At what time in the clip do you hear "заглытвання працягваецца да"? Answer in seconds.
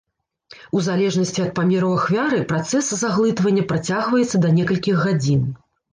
3.03-4.55